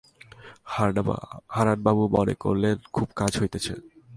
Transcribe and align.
হারানবাবু 1.55 2.03
মনে 2.15 2.35
করিলেন, 2.43 2.77
খুব 2.95 3.07
কাজ 3.19 3.31
হইতেছে। 3.41 3.73